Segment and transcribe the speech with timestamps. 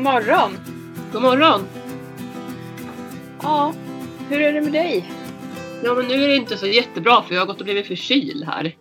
[0.00, 0.50] God morgon!
[1.12, 1.60] God morgon!
[3.42, 3.74] Ja,
[4.28, 5.04] hur är det med dig?
[5.84, 8.44] Ja men nu är det inte så jättebra för jag har gått och blivit förkyld
[8.44, 8.76] här.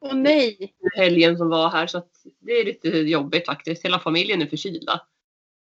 [0.00, 0.74] Åh nej!
[0.96, 3.84] Helgen som var här så att det är lite jobbigt faktiskt.
[3.84, 5.00] Hela familjen är förkylda.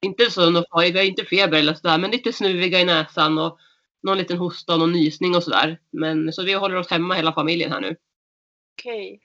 [0.02, 3.38] Inte så något farligt, vi har inte feber eller sådär men lite snuviga i näsan
[3.38, 3.58] och
[4.02, 5.80] någon liten hosta och någon nysning och sådär.
[5.90, 7.96] Men så vi håller oss hemma hela familjen här nu.
[8.78, 9.20] Okej.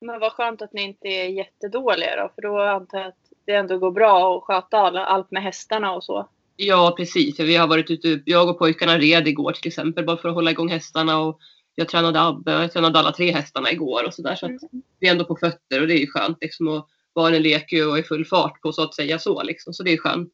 [0.00, 3.52] Men vad skönt att ni inte är jättedåliga då, för då antar jag att det
[3.54, 6.28] ändå går bra att sköta all, allt med hästarna och så.
[6.56, 10.28] Ja precis, vi har varit ute, jag och pojkarna red igår till exempel bara för
[10.28, 11.38] att hålla igång hästarna och
[11.74, 14.82] jag tränade Abbe och jag tränade alla tre hästarna igår och sådär så att Mm.
[15.00, 17.86] vi är ändå på fötter och det är ju skönt liksom och barnen leker ju
[17.86, 20.32] och är full fart på så att säga så liksom så det är skönt.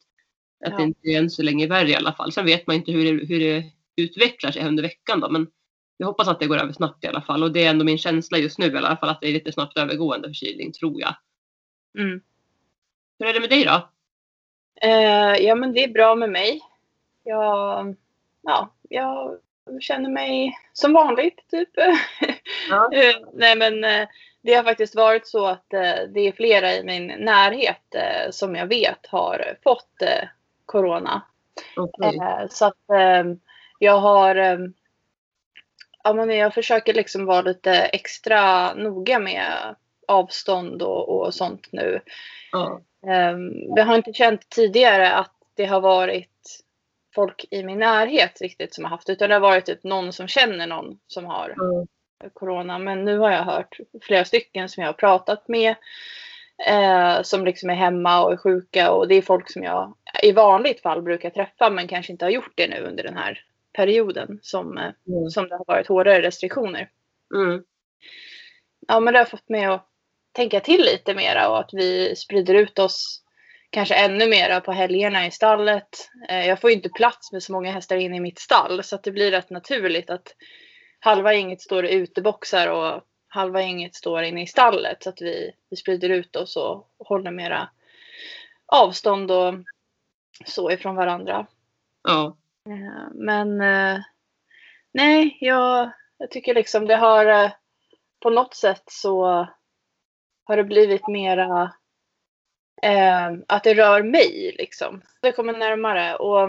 [0.65, 0.77] Att Ja.
[0.77, 2.31] det inte är än så länge värre i alla fall.
[2.31, 3.63] Sen vet man inte hur det, hur det
[3.95, 5.47] utvecklar sig under veckan då men
[5.97, 7.97] jag hoppas att det går över snabbt i alla fall och det är ändå min
[7.97, 11.15] känsla just nu i alla fall att det är lite snabbt övergående förkylning tror jag.
[11.99, 12.21] Mm.
[13.21, 13.89] Hur är det med dig då?
[14.81, 16.61] Eh, ja, men det är bra med mig.
[17.23, 17.95] Jag,
[18.41, 19.39] ja, jag
[19.79, 21.69] känner mig som vanligt, typ.
[21.75, 21.97] Ja.
[22.93, 24.07] Eh, Nej, men eh,
[24.41, 27.95] det har faktiskt varit så att eh, det är flera i min närhet
[28.29, 30.03] som jag vet har fått
[30.65, 31.21] corona.
[32.03, 32.77] Eh, Så att
[33.79, 34.35] jag har
[36.03, 39.75] Ja men jag försöker liksom vara lite extra noga med
[40.07, 42.01] avstånd och, och sånt nu.
[42.51, 42.81] Ja.
[43.75, 46.29] Jag har inte känt tidigare att det har varit
[47.15, 49.09] folk i min närhet riktigt som har haft.
[49.09, 52.29] Utan det har varit typ någon som känner någon som har Ja.
[52.33, 52.79] corona.
[52.79, 55.75] Men nu har jag hört flera stycken som jag har pratat med.
[56.67, 58.91] Eh, som liksom är hemma och är sjuka.
[58.91, 59.93] Och det är folk som jag
[60.23, 61.69] i vanligt fall brukar träffa.
[61.69, 63.43] Men kanske inte har gjort det nu under den här
[63.73, 64.39] perioden.
[64.41, 65.29] Som, eh, Mm.
[65.29, 66.89] som det har varit hårdare restriktioner.
[67.35, 67.63] Mm.
[68.87, 69.87] Ja men det har fått mig att
[70.31, 71.49] tänka till lite mera.
[71.49, 73.23] Och att vi sprider ut oss
[73.69, 76.09] kanske ännu mera på helgerna i stallet.
[76.29, 78.83] Eh, jag får ju inte plats med så många hästar inne i mitt stall.
[78.83, 80.35] Så att det blir rätt naturligt att
[80.99, 85.03] halva gänget står i uteboxar och halva gänget står inne i stallet.
[85.03, 87.69] Så att vi, vi sprider ut oss och håller mera
[88.65, 89.53] avstånd och
[90.45, 91.47] så ifrån varandra.
[92.03, 92.37] Ja.
[92.69, 93.99] Eh, Men eh,
[94.93, 97.51] nej, jag, jag tycker liksom det har
[98.19, 99.47] på något sätt så
[100.43, 101.71] har det blivit mera
[102.83, 105.01] eh, att det rör mig liksom.
[105.21, 106.43] Det kommer närmare och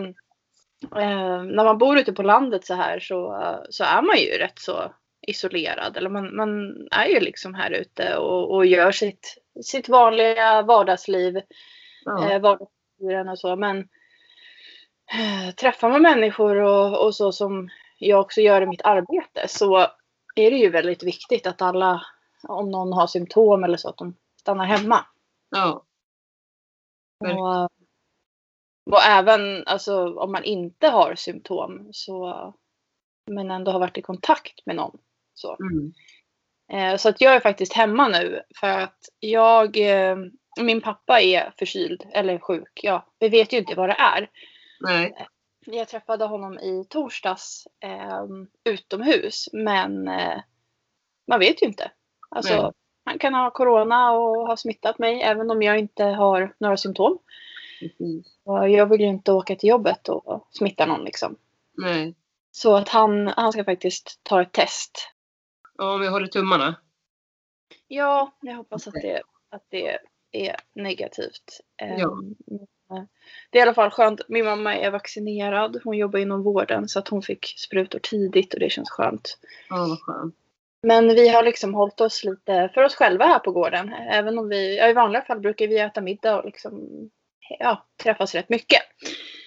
[1.01, 4.59] eh, när man bor ute på landet så här så, så är man ju rätt
[4.59, 4.93] så
[5.27, 5.97] isolerad.
[5.97, 11.41] Eller man, man är ju liksom här ute och, och gör sitt, sitt vanliga vardagsliv
[12.05, 12.31] Ja.
[12.31, 13.57] eh, vardagsliven och så.
[13.57, 13.79] Men
[15.13, 19.79] eh, träffar man människor och, och så som jag också gör i mitt arbete så
[20.35, 22.03] är det ju väldigt viktigt att alla,
[22.49, 25.07] om någon har symptom eller så, att de stannar hemma.
[25.51, 25.85] ja.
[27.21, 27.71] Och,
[28.91, 32.55] och även alltså, om man inte har symptom så
[33.31, 34.99] men ändå har varit i kontakt med någon.
[35.35, 35.57] Så.
[35.61, 35.93] Mm.
[36.73, 40.17] Eh, Så att jag är faktiskt hemma nu för att jag, eh,
[40.61, 42.81] min pappa är förkyld eller sjuk.
[42.83, 44.31] Ja, vi vet ju inte vad det är.
[44.81, 45.27] Nej.
[45.67, 48.25] Jag träffade honom i torsdags eh,
[48.65, 50.41] utomhus men eh,
[51.29, 51.91] man vet ju inte.
[52.35, 52.73] Alltså,
[53.05, 57.19] han kan ha corona och ha smittat mig även om jag inte har några symptom.
[58.45, 61.37] Och jag vill ju inte åka till jobbet och smitta någon liksom.
[61.77, 62.15] Nej.
[62.51, 65.09] Så att han, han ska faktiskt ta ett test.
[65.79, 66.75] Ja, om vi håller tummarna.
[67.89, 69.99] Ja, jag hoppas att det, att det
[70.33, 71.61] är negativt.
[71.77, 72.17] Ehm, Ja.
[72.97, 73.03] eh,
[73.51, 74.21] Det är i alla fall skönt.
[74.29, 75.81] Min mamma är vaccinerad.
[75.85, 79.39] Hon jobbar inom vården så att hon fick sprutor tidigt och det känns skönt.
[79.69, 80.35] Ja, vad skönt.
[80.83, 83.93] Men vi har liksom hållit oss lite för oss själva här på gården.
[83.93, 86.89] Även om vi, ja, i vanliga fall brukar vi äta middag och liksom,
[87.59, 88.83] ja, träffas rätt mycket.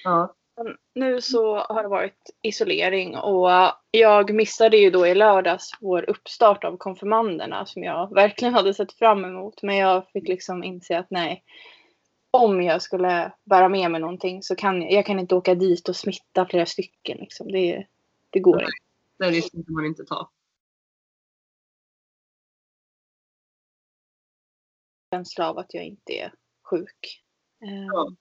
[0.03, 0.35] Ja.
[0.57, 3.49] Men nu så har det varit isolering och
[3.91, 8.93] jag missade ju då i lördags vår uppstart av konfirmanderna som jag verkligen hade sett
[8.93, 9.63] fram emot.
[9.63, 11.43] Men jag fick liksom inse att nej,
[12.31, 15.89] om jag skulle bära med mig någonting så kan jag, jag kan inte åka dit
[15.89, 17.17] och smitta flera stycken.
[17.17, 17.51] Liksom.
[17.51, 17.85] Det,
[18.29, 18.71] det går inte.
[19.19, 20.29] Den risken kan man inte ta.
[25.15, 26.33] Känsla av att jag inte är
[26.69, 27.21] sjuk.
[27.65, 28.11] Ehm, Ja.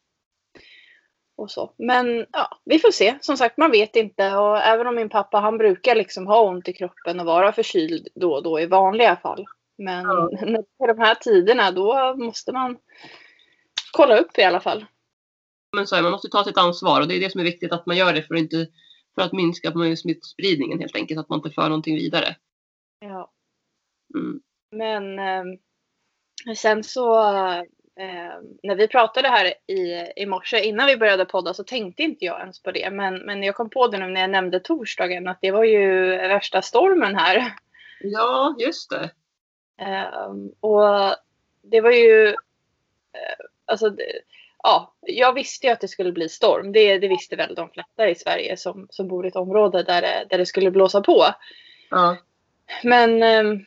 [1.37, 1.75] Och så.
[1.79, 3.19] Men ja, vi får se.
[3.21, 4.37] Som sagt, man vet inte.
[4.37, 8.09] Och även om min pappa, han brukar liksom ha ont i kroppen och vara förkyld
[8.15, 9.45] då och då i vanliga fall.
[9.79, 10.31] Men Ja.
[10.85, 12.79] är de här tiderna, då måste man
[13.93, 14.85] kolla upp i alla fall.
[15.77, 17.73] Men så är, man måste ta sitt ansvar och det är det som är viktigt
[17.73, 18.67] att man gör det för att, inte,
[19.15, 21.21] för att minska smittspridningen helt enkelt.
[21.21, 22.37] Att man inte för någonting vidare.
[23.01, 23.33] Ja.
[24.15, 24.41] Mm.
[24.71, 25.59] Men eh,
[26.57, 27.19] sen så
[27.99, 32.25] eh, när vi pratade här i, i morse innan vi började podda så tänkte inte
[32.25, 32.91] jag ens på det.
[32.91, 36.07] Men, men jag kom på det nu när jag nämnde torsdagen att det var ju
[36.17, 37.55] värsta stormen här.
[38.01, 39.11] Ja, just det.
[39.81, 41.17] Eh, och
[41.63, 44.05] det var ju, eh, alltså, det,
[44.63, 46.73] ja, jag visste ju att det skulle bli storm.
[46.73, 50.03] Det, det visste väl de flesta i Sverige som, som bor i ett område där
[50.03, 51.25] det, där det skulle blåsa på.
[51.91, 52.17] Ja.
[52.83, 53.61] Men eh,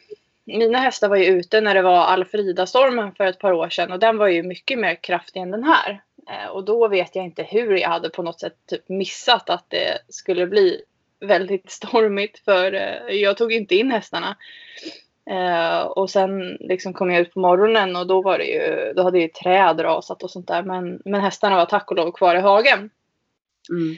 [0.47, 3.99] mina hästar var ju ute när det var Alfrida-stormen för ett par år sedan och
[3.99, 6.01] den var ju mycket mer kraftig än den här.
[6.29, 9.65] Eh, och då vet jag inte hur jag hade på något sätt typ missat att
[9.69, 10.81] det skulle bli
[11.19, 14.37] väldigt stormigt för eh, jag tog inte in hästarna.
[15.29, 19.03] Eh, och sen liksom kom jag ut på morgonen och då var det ju, då
[19.03, 20.63] hade ju träd rasat och sånt där.
[20.63, 22.89] Men, men hästarna var tack och lov kvar i hagen.
[23.69, 23.97] Mm.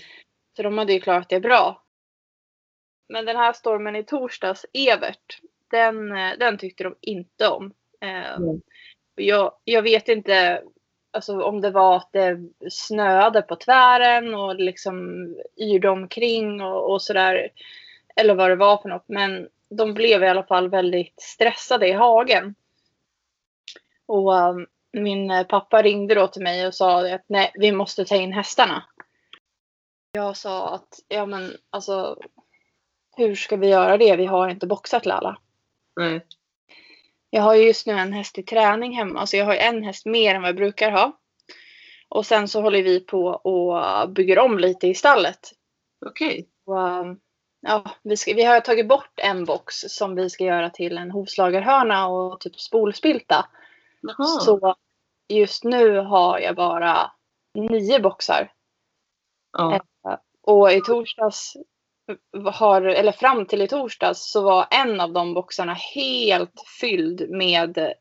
[0.55, 1.83] Så de hade ju klarat det bra.
[3.09, 7.73] Men den här stormen i torsdags, Evert, den, eh, den tyckte de inte om.
[8.01, 8.61] Eh, Mm.
[9.15, 10.63] jag, jag vet inte
[11.11, 12.37] alltså, om det var att det
[12.69, 15.27] snöade på tvären och liksom
[15.57, 17.49] yrde omkring och, och sådär.
[18.15, 19.07] Eller vad det var för något.
[19.07, 22.55] Men de blev i alla fall väldigt stressade i hagen.
[24.05, 28.05] Och um, min eh, pappa ringde då till mig och sa att nej, vi måste
[28.05, 28.83] ta in hästarna.
[30.11, 32.17] Jag sa att ja men alltså
[33.17, 34.15] hur ska vi göra det?
[34.15, 35.37] Vi har inte boxat till alla.
[35.99, 36.25] Nej.
[37.29, 40.05] Jag har ju just nu en häst i träning hemma, så jag har en häst
[40.05, 41.19] mer än vad jag brukar ha.
[42.09, 45.39] Och sen så håller vi på och bygger om lite i stallet.
[46.05, 46.49] Okej.
[46.65, 47.19] Och, um,
[47.61, 51.11] ja, vi, ska, vi har tagit bort en box som vi ska göra till en
[51.11, 53.45] hovslagerhörna och typ spolspilta.
[54.01, 54.39] Jaha.
[54.39, 54.75] Så
[55.29, 57.11] just nu har jag bara
[57.53, 58.51] nio boxar.
[59.57, 59.81] Ja.
[60.41, 61.53] Och i torsdags,
[62.45, 67.93] har, eller fram till i torsdags, så var en av de boxarna helt fylld med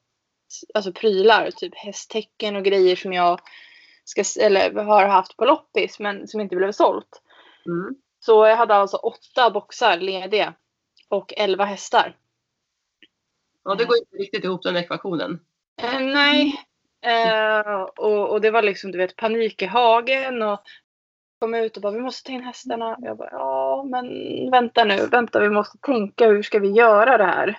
[0.75, 1.51] alltså prylar.
[1.51, 3.41] Typ hästtäcken och grejer som jag
[4.05, 7.23] ska, eller har haft på loppis men som inte blev sålt.
[7.67, 7.95] Mm.
[8.21, 10.55] Så jag hade alltså åtta boxar lediga
[11.09, 12.17] och elva hästar.
[13.65, 15.41] ja, det går inte riktigt ihop den ekvationen.
[15.83, 16.65] Eh, nej.
[17.01, 20.61] Eh, och, och det var liksom du vet panik i hagen och
[21.39, 22.97] kom ut och bara vi måste ta in hästarna.
[23.01, 24.07] Jag bara ja men
[24.51, 27.59] vänta nu, vänta vi måste tänka hur ska vi göra det här.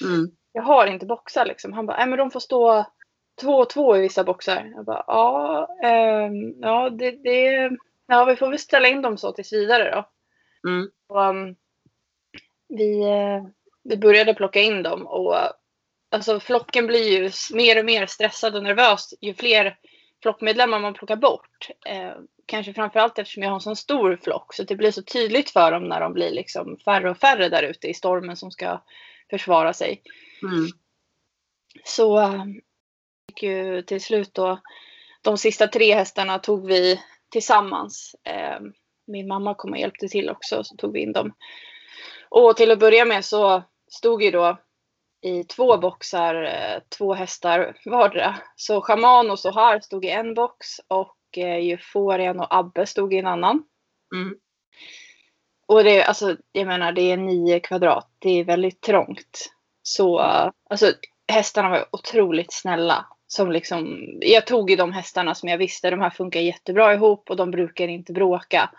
[0.00, 0.30] Mm.
[0.52, 1.72] Jag har inte boxar liksom.
[1.72, 2.86] Han bara nej men de får stå
[3.40, 4.72] två och två i vissa boxar.
[4.76, 7.70] Jag bara ja, ehm, ja det, det,
[8.06, 10.08] ja vi får väl ställa in dem så tills vidare då.
[10.68, 10.90] Mm.
[11.08, 11.56] Och, um,
[12.68, 13.46] vi, eh,
[13.84, 15.36] vi började plocka in dem och
[16.10, 19.78] alltså, flocken blir ju mer och mer stressad och nervös ju fler
[20.22, 21.70] flockmedlemmar man plockar bort.
[21.86, 22.12] Eh,
[22.46, 25.72] kanske framförallt eftersom jag har en sån stor flock så det blir så tydligt för
[25.72, 28.82] dem när de blir liksom färre och färre där ute i stormen som ska
[29.30, 30.02] försvara sig.
[30.42, 30.66] Mm.
[31.84, 32.44] Så eh,
[33.40, 34.60] ju till slut då,
[35.22, 37.00] de sista tre hästarna tog vi
[37.30, 38.16] tillsammans.
[38.24, 38.60] Eh,
[39.06, 41.34] min mamma kom och hjälpte till också, så tog vi in dem.
[42.28, 44.56] Och till att börja med så stod ju då
[45.22, 48.36] i två boxar eh, två hästar vardera.
[48.56, 53.18] Så Shaman och Sohar stod i en box och eh, Euforian och Abbe stod i
[53.18, 53.62] en annan.
[54.14, 54.36] Mm.
[55.66, 58.08] Och det, är- alltså, jag menar, det är nio kvadrat.
[58.18, 59.50] Det är väldigt trångt.
[59.82, 60.92] Så alltså,
[61.32, 63.06] hästarna var otroligt snälla.
[63.26, 67.30] Som liksom, jag tog ju de hästarna som jag visste, de här funkar jättebra ihop
[67.30, 68.70] och de brukar inte bråka.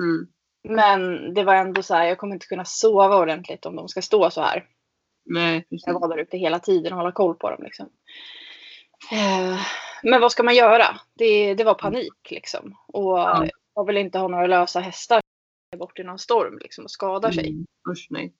[0.00, 0.26] Mm.
[0.68, 4.02] Men det var ändå så här, jag kommer inte kunna sova ordentligt om de ska
[4.02, 4.64] stå så här.
[5.28, 5.86] Nej, precis.
[5.86, 7.62] Jag var där ute hela tiden och hålla koll på dem.
[7.62, 7.88] Liksom.
[9.12, 9.60] Eh,
[10.02, 11.00] Men vad ska man göra?
[11.14, 12.76] Det, det var panik liksom.
[12.86, 13.46] Och Ja.
[13.74, 15.20] jag vill inte ha några lösa hästar
[15.76, 17.48] bort i någon storm liksom, och skadar sig.
[17.48, 17.66] Mm.
[17.90, 18.32] Usch nej.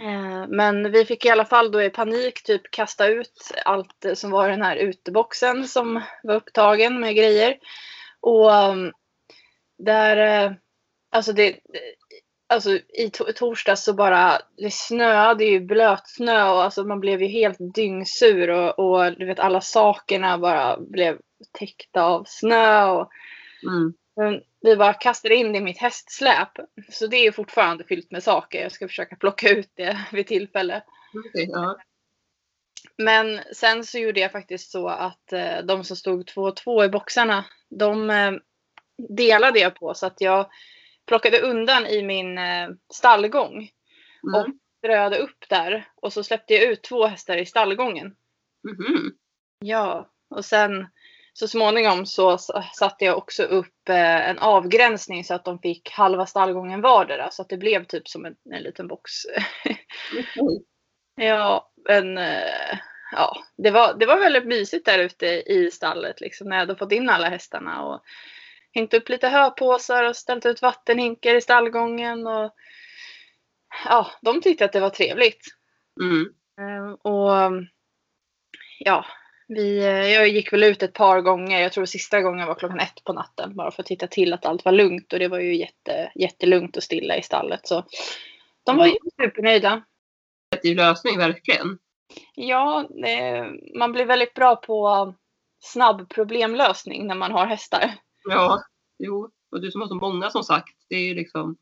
[0.00, 4.30] Eh, Men vi fick i alla fall då i panik typ kasta ut allt som
[4.30, 7.58] var i den här uteboxen som var upptagen med grejer.
[8.20, 8.92] Och um,
[9.78, 10.52] där, eh,
[11.10, 11.60] alltså det,
[12.48, 17.28] alltså i to- torsdags så bara, det snöade ju blötsnö och alltså man blev ju
[17.28, 21.18] helt dyngsur och, och du vet alla sakerna bara blev
[21.52, 23.10] täckta av snö och
[23.62, 23.94] Mm.
[24.16, 26.48] men vi bara kastade in det i mitt hästsläp.
[26.90, 28.62] Så det är ju fortfarande fyllt med saker.
[28.62, 30.82] Jag ska försöka plocka ut det vid tillfälle.
[31.28, 31.76] Okej, ja.
[32.98, 36.84] Men sen så gjorde jag faktiskt så att eh, de som stod två och två
[36.84, 38.32] i boxarna, de eh,
[39.08, 40.46] delade jag på så att jag
[41.06, 43.70] plockade undan i min eh, stallgång
[44.26, 44.40] Mm.
[44.40, 44.48] och
[44.78, 48.16] ströade upp där och så släppte jag ut två hästar i stallgången.
[48.68, 49.12] Mhm.
[49.58, 50.86] Ja, och sen
[51.32, 52.38] så småningom så
[52.78, 57.42] satte jag också upp eh, en avgränsning så att de fick halva stallgången vardera så
[57.42, 59.12] att det blev typ som en, en liten box.
[60.18, 60.64] Okej.
[61.26, 62.78] ja, en, eh,
[63.12, 66.76] ja, det var, det var väldigt mysigt där ute i stallet liksom, när jag hade
[66.76, 67.82] fått in alla hästarna.
[67.82, 68.02] Och
[68.76, 72.26] hängt upp lite höpåsar och ställt ut vattenhinkar i stallgången.
[72.26, 72.54] Och,
[73.84, 75.42] ja, de tyckte att det var trevligt.
[76.00, 76.22] Mm.
[76.60, 77.66] Eh, och
[78.78, 79.04] ja,
[79.48, 81.60] vi, jag gick väl ut ett par gånger.
[81.60, 83.56] Jag tror sista gången var klockan ett på natten.
[83.56, 85.12] Bara för att titta till att allt var lugnt.
[85.12, 87.66] Och det var ju jätte, jättelugnt och stilla i stallet.
[87.66, 87.84] Så
[88.64, 89.84] de var ju supernöjda.
[90.50, 91.78] Kreativ lösning verkligen.
[92.34, 93.46] Ja, eh,
[93.78, 95.14] man blir väldigt bra på
[95.58, 97.94] snabb problemlösning när man har hästar.
[98.28, 98.62] Ja,
[98.98, 99.30] jo.
[99.50, 100.76] Och du som har så många som sagt.
[100.88, 101.56] Det är ju liksom.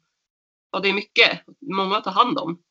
[0.72, 1.40] Ja, det är mycket.
[1.60, 2.62] Många att ta hand om.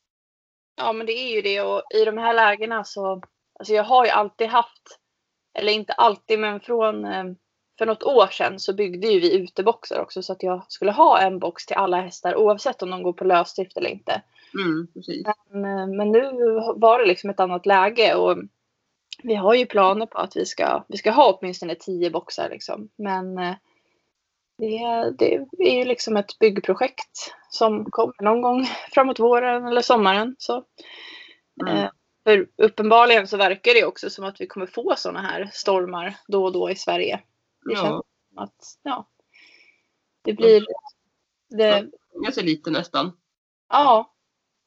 [0.75, 1.61] Ja, men det är ju det.
[1.61, 3.21] Och i de här lägena så.
[3.59, 4.99] Alltså jag har ju alltid haft.
[5.53, 7.05] Eller inte alltid, men från.
[7.05, 7.23] eh,
[7.77, 10.21] För något år sedan så byggde ju vi uteboxar också.
[10.23, 13.23] Så att jag skulle ha en box till alla hästar oavsett om de går på
[13.23, 14.21] lösdrift eller inte.
[14.53, 14.87] Mm.
[15.49, 16.31] Men, eh, men nu
[16.75, 18.37] var det liksom ett annat läge och
[19.23, 22.89] vi har ju planer på att vi ska, vi ska ha åtminstone tio boxar liksom.
[22.95, 23.55] Men eh,
[25.17, 30.35] det, det är ju liksom ett byggprojekt som kommer någon gång framåt våren eller sommaren.
[30.39, 30.63] Så,
[31.61, 31.77] Mm.
[31.77, 31.89] eh,
[32.23, 36.45] för uppenbarligen så verkar det också som att vi kommer få sådana här stormar då
[36.45, 37.21] och då i Sverige.
[37.65, 39.07] Det känns Ja, som att ja,
[40.21, 40.65] det blir
[41.49, 43.11] det, jag ser lite nästan.
[43.69, 44.13] Ja,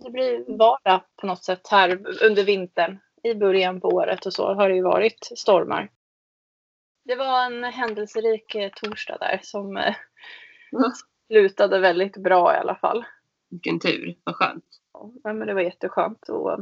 [0.04, 2.98] det blir vardag på något sätt här under vintern.
[3.22, 5.90] I början på året och så har det ju varit stormar.
[7.06, 9.94] Det var en händelserik eh, torsdag där som eh,
[10.72, 10.90] Mm.
[11.26, 13.04] slutade väldigt bra i alla fall.
[13.50, 14.16] Vilken tur.
[14.24, 14.64] Vad skönt.
[14.92, 16.28] Ja, men det var jätteskönt.
[16.28, 16.58] Och, eh,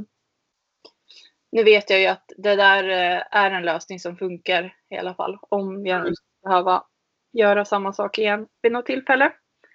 [1.53, 2.85] nu vet jag ju att det där
[3.31, 5.39] är en lösning som funkar i alla fall.
[5.43, 6.85] Om jag nu ska behöva
[7.33, 9.33] göra samma sak igen vid något tillfälle.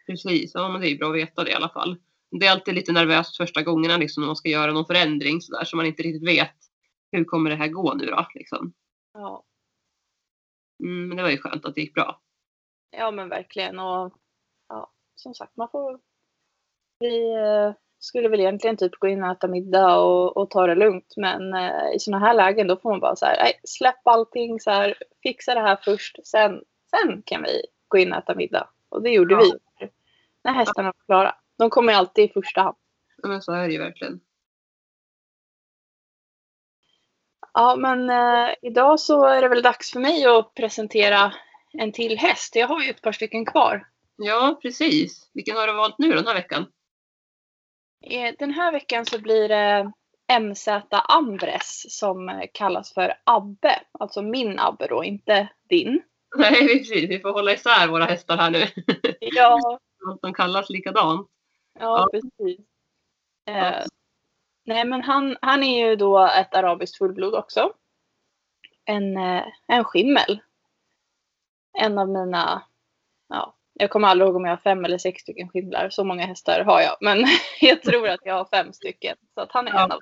[0.08, 0.52] Precis.
[0.54, 1.98] Ja, men det är bra att veta det i alla fall.
[2.40, 5.58] Det är alltid lite nervöst första gångerna liksom, när man ska göra någon förändring så
[5.58, 6.56] där så man inte riktigt vet
[7.12, 8.74] hur kommer det här gå nu då liksom.
[9.14, 9.49] Ja, Mm,
[10.80, 12.22] men det var ju skönt att det gick bra.
[12.92, 14.14] Ja men verkligen och
[14.70, 16.00] ja, som sagt man får
[17.00, 20.76] Vi eh, skulle väl egentligen typ gå in och äta middag och, och ta det
[20.76, 24.08] lugnt men eh, i sådana här lägen då får man bara så här, nej, släpp
[24.08, 28.36] allting så här, fixa det här först sen, sen kan vi gå in och äta
[28.36, 28.70] middag.
[28.90, 29.42] Och det gjorde Ja.
[29.80, 29.90] vi
[30.44, 31.36] när hästarna var klara.
[31.58, 32.76] De kommer alltid i första hand.
[33.22, 34.20] Ja, men så är det ju verkligen.
[37.60, 41.34] Ja men eh, idag så är det väl dags för mig att presentera
[41.74, 42.56] en till häst.
[42.56, 43.88] Jag har ju ett par stycken kvar.
[44.16, 45.30] Ja, precis.
[45.34, 46.66] Vilken har du valt nu den här veckan?
[48.06, 49.92] Eh, Den här veckan så blir det
[50.40, 53.82] MZ Ambres som kallas för Abbe.
[54.00, 56.02] Alltså min Abbe då, inte din.
[56.38, 57.10] Nej, precis.
[57.10, 58.66] Vi får hålla isär våra hästar här nu.
[59.20, 59.80] Ja,
[60.22, 61.28] De kallas likadant.
[61.80, 62.60] ja precis.
[63.50, 63.84] Eh,
[64.70, 67.74] nej men han, han är ju då ett arabiskt fullblod också.
[68.86, 70.40] En, eh, en skimmel.
[71.78, 72.64] En av mina,
[73.30, 75.90] ja, jag kommer aldrig ihåg om jag har fem eller sex stycken skimlar.
[75.90, 76.98] Så många hästar har jag.
[77.02, 77.26] Men
[77.62, 79.18] jag tror att jag har fem stycken.
[79.34, 79.84] Så att han är Ja.
[79.84, 80.00] en av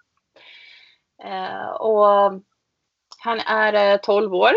[1.34, 2.42] eh, Och
[3.20, 4.52] han är eh, 12 år.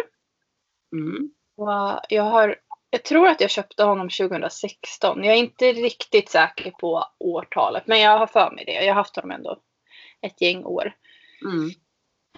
[0.92, 1.30] Mm.
[1.56, 2.56] Och jag, har,
[2.90, 5.24] jag tror att jag köpte honom 2016.
[5.24, 7.86] Jag är inte riktigt säker på årtalet.
[7.86, 8.72] Men jag har för mig det.
[8.72, 9.58] Jag har haft honom ändå
[10.22, 10.92] ett gäng år.
[11.44, 11.70] Mm.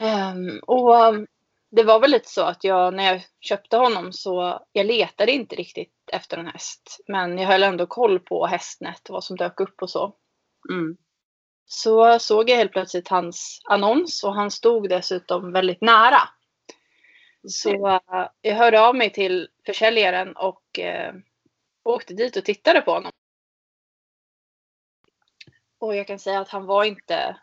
[0.01, 1.27] Ehm, och um,
[1.71, 5.57] det var väl lite så att jag när jag köpte honom så jag letade inte
[5.57, 7.01] riktigt efter en häst.
[7.07, 10.15] Men jag höll ändå koll på hästnät och vad som dök upp och så.
[10.71, 10.97] Mm.
[11.65, 16.29] Så såg jag helt plötsligt hans annons och han stod dessutom väldigt nära.
[17.49, 21.15] Så eh, jag hörde av mig till försäljaren och eh,
[21.85, 23.13] åkte dit och tittade på honom.
[25.79, 27.37] Och jag kan säga att han var inte,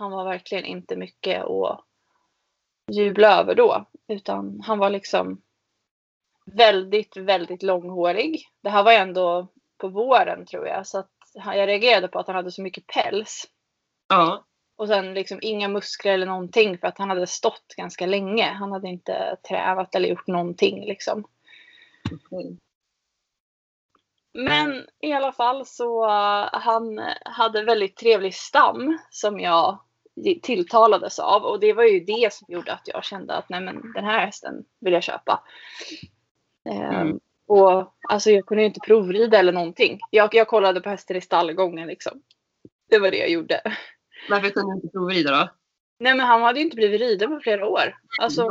[0.00, 1.84] han var verkligen inte mycket att
[2.92, 3.84] jubla över då.
[4.08, 5.42] Utan han var liksom
[6.46, 8.48] väldigt, väldigt långhårig.
[8.62, 10.86] Det här var ju ändå på våren tror jag.
[10.86, 13.44] Så att jag reagerade på att han hade så mycket päls.
[14.08, 14.44] Ja.
[14.76, 18.44] Och sen liksom inga muskler eller någonting för att han hade stått ganska länge.
[18.44, 21.24] Han hade inte tränat eller gjort någonting liksom.
[22.12, 22.56] okej.
[24.32, 29.78] Men i alla fall så uh, han hade väldigt trevlig stam som jag
[30.42, 31.42] tilltalades av.
[31.44, 34.26] Och det var ju det som gjorde att jag kände att nej men den här
[34.26, 35.42] hästen vill jag köpa.
[36.70, 37.20] Ehm, Mm.
[37.48, 39.98] och alltså jag kunde ju inte provrida eller någonting.
[40.10, 42.22] Jag, jag kollade på hästen i stallgången liksom.
[42.90, 43.60] Det var det jag gjorde.
[44.30, 45.48] Varför kunde du inte provrida då?
[45.98, 47.96] Nej men han hade ju inte blivit riden på flera år.
[48.20, 48.42] Alltså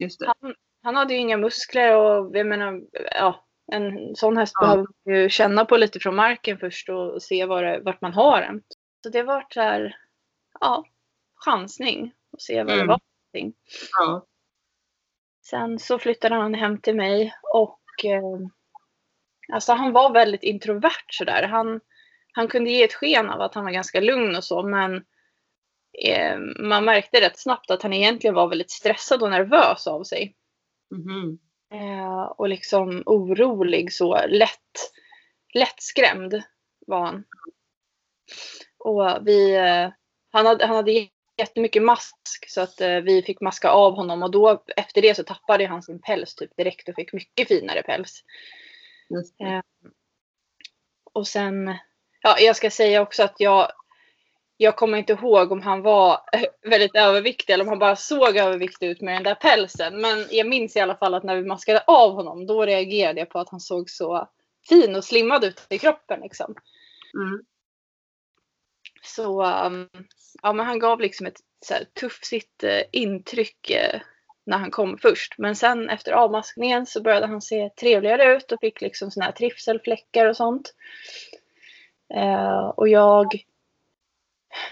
[0.00, 0.10] Mm.
[0.40, 4.66] Han, han hade ju inga muskler och jag menar, ja, en sån häst Ja.
[4.66, 8.12] behöver man ju känna på lite från marken först och se var det, vart man
[8.12, 8.62] har den.
[9.02, 9.96] Så det var så här,
[10.60, 10.84] ja,
[11.44, 12.12] chansning.
[12.32, 12.86] och se vad det Mm.
[12.86, 13.00] var.
[13.32, 13.52] för.
[13.98, 14.26] Ja.
[15.42, 18.22] Sen så flyttade han hem till mig och eh,
[19.52, 21.42] alltså han var väldigt introvert sådär.
[21.48, 21.80] Han,
[22.32, 25.04] han kunde ge ett sken av att han var ganska lugn och så men
[26.04, 30.36] eh, man märkte rätt snabbt att han egentligen var väldigt stressad och nervös av sig.
[30.90, 31.38] Mhm.
[31.72, 34.92] Eh, och liksom orolig så lätt,
[35.54, 36.42] lättskrämd
[36.86, 37.24] var han.
[38.78, 39.88] Och vi, eh,
[40.34, 42.16] han, hade, han hade jättemycket mask
[42.48, 45.82] så att eh, vi fick maska av honom och då efter det så tappade han
[45.82, 48.24] sin päls typ direkt och fick mycket finare päls.
[49.40, 49.60] Eh,
[51.12, 51.74] Och sen,
[52.22, 53.72] ja jag ska säga också att jag,
[54.56, 56.20] jag kommer inte ihåg om han var
[56.70, 60.00] väldigt överviktig eller om han bara såg överviktig ut med den där pälsen.
[60.00, 63.30] Men jag minns i alla fall att när vi maskade av honom då reagerade jag
[63.30, 64.28] på att han såg så
[64.68, 66.54] fin och slimmad ut i kroppen liksom.
[67.14, 67.44] Mm.
[69.04, 69.88] Så um,
[70.42, 74.00] ja, men han gav liksom ett så här, tuffsigt eh, intryck eh,
[74.46, 75.34] när han kom först.
[75.38, 79.32] Men sen efter avmaskningen så började han se trevligare ut och fick liksom såna här
[79.32, 80.74] trivselfläckar och sånt.
[82.14, 83.44] Eh, och jag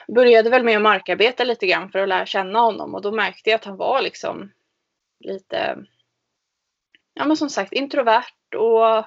[0.09, 3.51] började väl med att markarbeta lite grann för att lära känna honom och då märkte
[3.51, 4.53] jag att han var liksom
[5.21, 5.79] lite,
[7.15, 9.07] ja men som sagt introvert och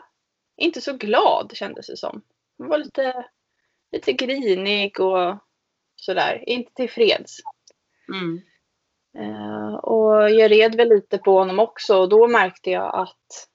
[0.57, 2.21] inte så glad kändes det som.
[2.57, 3.25] Han var lite,
[3.91, 5.37] lite grinig och
[5.95, 7.37] sådär, inte tillfreds.
[8.13, 8.41] Mm.
[9.17, 13.47] Eh, och jag red väl lite på honom också och då märkte jag att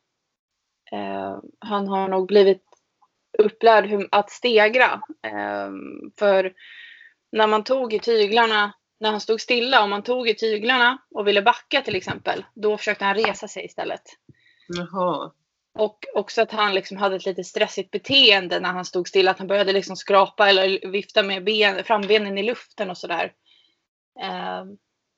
[0.93, 2.63] eh, han har nog blivit
[3.39, 5.03] upplärd hur, att stegra.
[5.27, 5.71] Eh,
[6.19, 6.53] för
[7.33, 11.27] när man tog i tyglarna, när han stod stilla och man tog i tyglarna och
[11.27, 14.03] ville backa till exempel, då försökte han resa sig istället.
[14.69, 15.33] Jaha.
[15.81, 19.31] Och också att han liksom hade ett lite stressigt beteende när han stod stilla.
[19.31, 23.33] Att han började liksom skrapa eller vifta med ben, frambenen i luften och sådär.
[24.23, 24.65] Eh,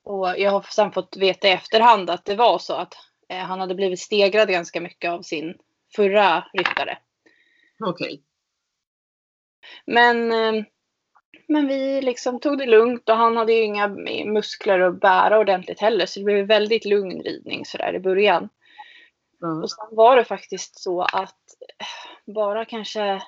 [0.05, 2.95] och jag har sen fått veta i efterhand att det var så att
[3.29, 5.55] eh, han hade blivit stegrad ganska mycket av sin
[5.97, 6.99] förra ryttare.
[7.85, 8.23] Okej.
[9.87, 10.65] Men, eh,
[11.49, 13.89] men vi liksom tog det lugnt och han hade ju inga
[14.27, 16.07] muskler att bära ordentligt heller.
[16.07, 18.49] Så det blev väldigt lugn ridning sådär i början.
[19.43, 19.63] Mm.
[19.63, 21.37] Och sen var det faktiskt så att
[21.79, 23.23] eh, bara kanske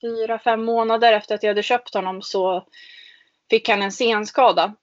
[0.00, 2.66] fyra, fem månader efter att jag hade köpt honom så
[3.50, 4.74] fick han en senskada.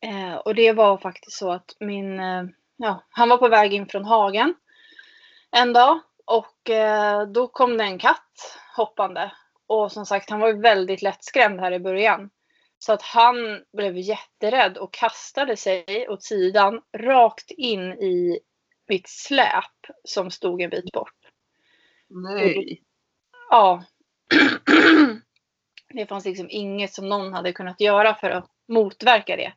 [0.00, 2.44] Eh, och det var faktiskt så att min, eh,
[2.76, 4.54] ja, han var på väg in från hagen
[5.50, 9.32] en dag och eh, då kom det en katt hoppande.
[9.66, 12.30] Och som sagt, han var ju väldigt lättskrämd här i början.
[12.78, 18.40] Så att han blev jätterädd och kastade sig åt sidan rakt in i
[18.90, 21.16] mitt släp som stod en bit bort.
[22.08, 22.82] Nej.
[23.50, 23.84] Ja.
[25.94, 29.52] Det fanns liksom inget som någon hade kunnat göra för att motverka det.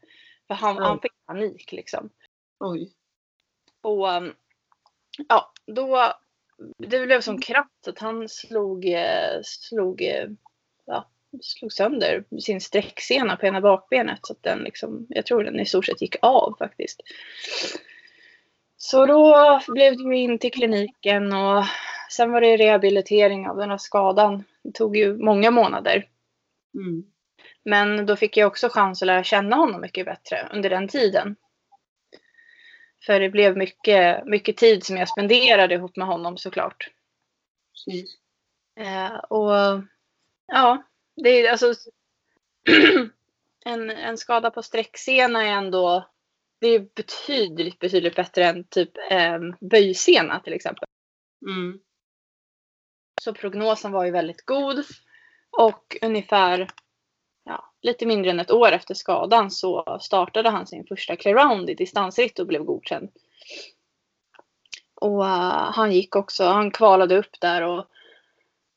[0.48, 0.84] För han, Mm.
[0.84, 2.10] han fick panik liksom.
[2.60, 2.94] Oj.
[3.82, 4.34] Och um,
[5.28, 6.14] ja, då
[6.78, 10.30] det blev som kraft att han slog, eh, slog, eh,
[10.86, 11.10] ja,
[11.42, 14.20] slog sönder sin sträcksena på ena bakbenet.
[14.24, 17.02] Så att den liksom, jag tror den i stort sett gick av faktiskt.
[18.78, 21.64] Så då blev det ju in till kliniken och
[22.12, 24.44] sen var det rehabilitering av den här skadan.
[24.64, 26.08] Det tog ju många månader.
[26.76, 27.04] Mm.
[27.66, 31.36] Men då fick jag också chans att lära känna honom mycket bättre under den tiden.
[33.06, 36.90] För det blev mycket, mycket tid som jag spenderade ihop med honom såklart.
[37.72, 38.18] Precis.
[38.80, 39.84] Eh, och
[40.48, 40.84] ja,
[41.16, 41.74] det är alltså
[43.66, 46.10] en, en skada på sträcksena är ändå
[46.64, 50.88] det är betydligt, betydligt bättre än typ eh, böjsena till exempel.
[51.46, 51.80] Mm.
[53.22, 54.86] Så prognosen var ju väldigt god.
[55.58, 56.68] Och ungefär
[57.46, 61.74] ja, lite mindre än ett år efter skadan så startade han sin första clear i
[61.74, 63.10] distansritt och blev godkänd.
[64.96, 67.86] Och uh, han gick också, han kvalade upp där och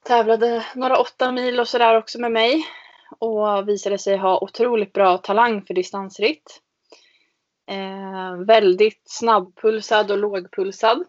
[0.04, 2.66] tävlade några åtta mil och sådär också med mig.
[3.18, 6.62] Och visade sig ha otroligt bra talang för distansritt.
[7.66, 11.04] Eh, väldigt snabbpulsad och lågpulsad.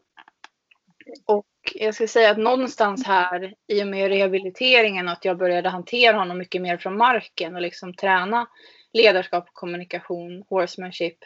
[1.26, 5.70] Och jag ska säga att någonstans här i och med rehabiliteringen och att jag började
[5.70, 8.48] hantera honom mycket mer från marken och liksom träna
[8.94, 11.18] ledarskap, kommunikation, horsemanship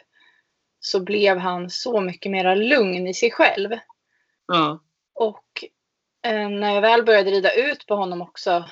[0.80, 3.70] så blev han så mycket mer lugn i sig själv.
[4.46, 4.80] Ja.
[5.14, 5.64] Och
[6.22, 8.64] eh, när jag väl började rida ut på honom också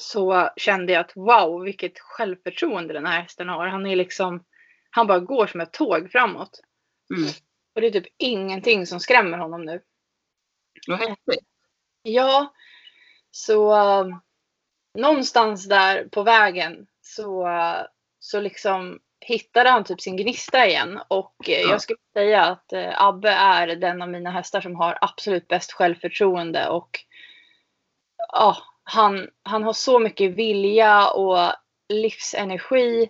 [0.00, 3.66] så kände jag att wow, vilket självförtroende den här hästen har.
[3.66, 4.44] Han är liksom,
[4.90, 6.60] han bara går som ett tåg framåt.
[7.16, 7.30] Mm.
[7.74, 9.82] Och det är typ ingenting som skrämmer honom nu.
[10.86, 11.44] Vad häftigt.
[12.02, 12.54] Ja,
[13.30, 14.16] så uh,
[14.94, 17.82] någonstans där på vägen så, uh,
[18.18, 21.00] så liksom hittade han typ sin gnista igen.
[21.08, 21.70] Och eh, Ja.
[21.70, 25.72] jag skulle säga att eh, Abbe är den av mina hästar som har absolut bäst
[25.72, 26.68] självförtroende.
[26.68, 27.00] Och
[28.32, 31.52] ja, han, han har så mycket vilja och
[31.88, 33.08] livsenergi.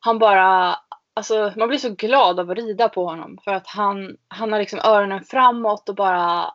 [0.00, 0.76] Han bara,
[1.14, 3.38] alltså man blir så glad av att rida på honom.
[3.44, 6.54] För att han, han har liksom öronen framåt och bara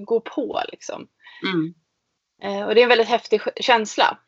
[0.00, 1.08] går på liksom.
[1.46, 1.74] Mm.
[2.42, 4.18] Eh, och det är en väldigt häftig känsla.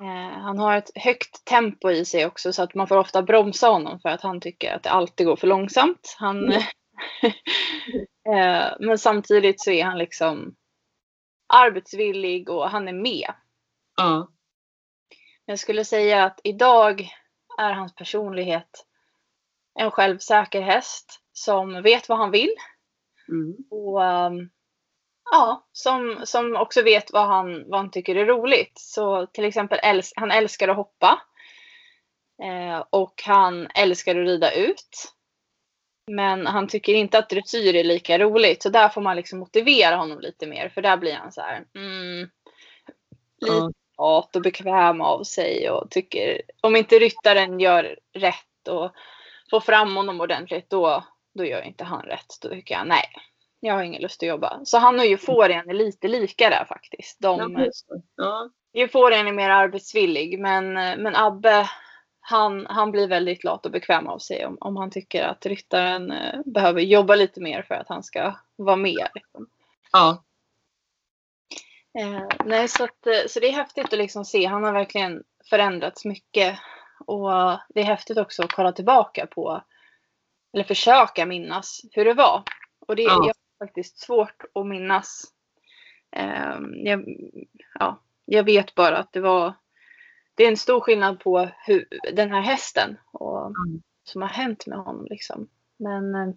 [0.00, 3.68] Eh, han har ett högt tempo i sig också så att man får ofta bromsa
[3.68, 6.16] honom för att han tycker att det alltid går för långsamt.
[6.18, 6.52] Han,
[8.34, 10.54] eh, men samtidigt så är han liksom
[11.52, 13.32] arbetsvillig och han är med.
[13.96, 14.28] Ja.
[15.50, 17.08] Jag skulle säga att idag
[17.58, 18.86] är hans personlighet
[19.74, 22.54] en självsäker häst som vet vad han vill
[23.28, 23.56] Mm.
[23.70, 24.50] och ehm,
[25.30, 28.72] ja, som, som också vet vad han, vad han tycker är roligt.
[28.74, 31.22] Så till exempel äls han älskar att hoppa.
[32.42, 35.12] Eh, och han älskar att rida ut.
[36.06, 38.62] Men han tycker inte att dressyr är lika roligt.
[38.62, 40.68] Så där får man liksom motivera honom lite mer.
[40.68, 41.64] För där blir han så här.
[41.74, 42.30] Mm,
[43.40, 43.79] lite.
[44.00, 45.70] Lat och bekväm av sig.
[45.70, 48.90] Och tycker om inte ryttaren gör rätt och
[49.50, 50.70] får fram honom ordentligt.
[50.70, 52.38] Då, då gör inte han rätt.
[52.42, 53.04] Då tycker jag nej.
[53.60, 54.60] Jag har ingen lust att jobba.
[54.64, 57.20] Så han och euforien är lite lika där faktiskt.
[57.20, 57.68] De,
[58.16, 58.50] ja.
[58.74, 60.38] euforien är mer arbetsvillig.
[60.38, 61.68] Men, men Abbe
[62.20, 66.10] han, han blir väldigt lat och bekväm av sig om, om han tycker att ryttaren
[66.10, 69.08] eh, behöver jobba lite mer för att han ska vara med.
[69.14, 69.46] Liksom.
[69.92, 70.24] ja.
[71.98, 74.46] Eh, nej, så, att, eh, så det är häftigt att liksom se.
[74.46, 76.58] Han har verkligen förändrats mycket.
[77.06, 77.30] Och
[77.68, 79.62] det är häftigt också att kolla tillbaka på,
[80.52, 82.42] eller försöka minnas hur det var.
[82.86, 83.12] Och det Ja.
[83.12, 83.32] har
[83.66, 85.24] faktiskt svårt att minnas.
[86.12, 87.04] Eh, jag,
[87.78, 89.52] ja, jag vet bara att det var,
[90.34, 93.82] det är en stor skillnad på hur, den här hästen och Mm.
[94.04, 95.06] som har hänt med honom.
[95.10, 95.48] Liksom.
[95.76, 96.34] Men eh,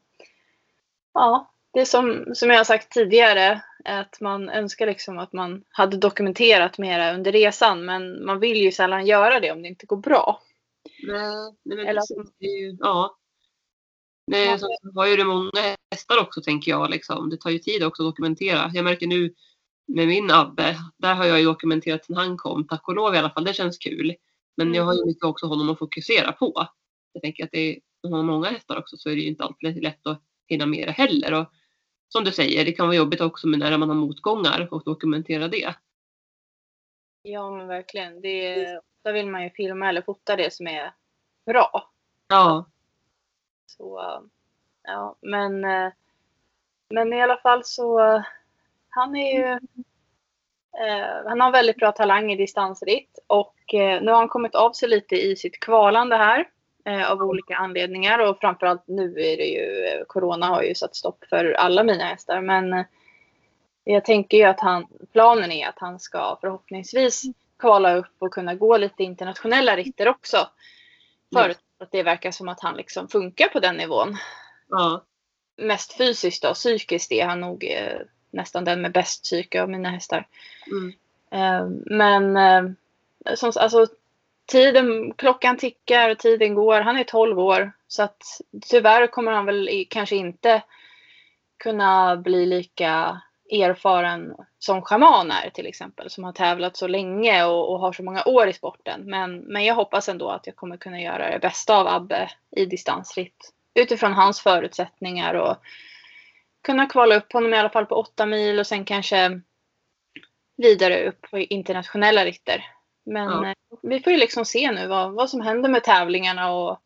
[1.13, 5.63] ja, det är som, som jag har sagt tidigare, att man önskar liksom att man
[5.69, 7.85] hade dokumenterat mera under resan.
[7.85, 10.41] Men man vill ju sällan göra det om det inte går bra.
[11.07, 11.31] Nej,
[11.65, 12.33] nej men Eller- precis.
[12.39, 13.17] Ju, ja.
[14.27, 14.57] Nej, Ja.
[14.57, 15.51] så har ju det många
[15.91, 16.89] hästar också tänker jag.
[16.89, 17.29] Liksom.
[17.29, 18.71] Det tar ju tid också att dokumentera.
[18.73, 19.33] Jag märker nu
[19.87, 22.67] med min Abbe, där har jag ju dokumenterat sedan han kom.
[22.67, 24.15] Tack och lov i alla fall, det känns kul.
[24.57, 26.67] Men jag har ju mycket också honom att fokusera på.
[27.13, 29.27] Jag tänker att det är, om man har många hästar också så är det ju
[29.27, 31.33] inte alltid lätt att hinna med det heller.
[31.33, 31.45] Och
[32.13, 35.47] som du säger, det kan vara jobbigt också med när man har motgångar och dokumentera
[35.47, 35.75] det.
[37.21, 38.21] Ja, men verkligen.
[38.21, 38.65] Det,
[39.03, 40.93] då vill man ju filma eller fota det som är
[41.45, 41.91] bra.
[42.27, 42.65] Ja,
[43.65, 44.21] Så, eh,
[44.83, 45.91] ja, men, eh,
[46.89, 48.23] men i alla fall så,
[48.89, 49.51] han är ju,
[50.85, 54.71] eh, han har väldigt bra talang i distansritt och eh, nu har han kommit av
[54.71, 56.49] sig lite i sitt kvalande här
[56.83, 60.95] eh, av olika anledningar och framförallt nu är det ju, eh, corona har ju satt
[60.95, 62.85] stopp för alla mina hästar men eh,
[63.83, 67.23] jag tänker ju att han, planen är att han ska förhoppningsvis
[67.59, 70.47] kvala upp och kunna gå lite internationella ritter också.
[71.33, 74.17] Förutsatt att det verkar som att han liksom funkar på den nivån.
[74.69, 75.03] ja,
[75.57, 77.99] Mest fysiskt och psykiskt är han nog eh,
[78.31, 80.27] nästan den med bäst psyke av mina hästar.
[80.71, 80.93] mm,
[81.33, 82.63] Eh, men eh,
[83.35, 83.87] som, alltså,
[84.45, 86.81] tiden, klockan tickar och tiden går.
[86.81, 87.71] Han är 12 år.
[87.87, 88.23] Så att
[88.69, 90.63] tyvärr kommer han väl i, kanske inte
[91.63, 96.09] kunna bli lika erfaren som schaman är till exempel.
[96.09, 99.01] Som har tävlat så länge och, och har så många år i sporten.
[99.05, 102.65] Men, men jag hoppas ändå att jag kommer kunna göra det bästa av Abbe i
[102.65, 103.53] distansritt.
[103.73, 105.57] Utifrån hans förutsättningar och
[106.63, 109.41] kunna kvala upp honom i alla fall på åtta mil och sen kanske
[110.57, 112.65] vidare upp på internationella ritter.
[113.05, 113.47] Men Ja.
[113.47, 116.79] eh, vi får ju liksom se nu vad, vad som händer med tävlingarna och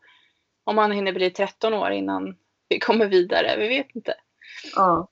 [0.64, 2.38] om han hinner bli 13 år innan
[2.70, 3.56] vi kommer vidare.
[3.58, 4.14] Vi vet inte.
[4.76, 5.08] ja.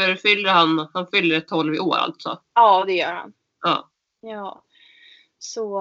[0.00, 2.40] För fyller han, han fyller 12 i år alltså.
[2.54, 3.32] Ja, det gör han.
[3.64, 4.64] Ja, Ja.
[5.38, 5.80] Så,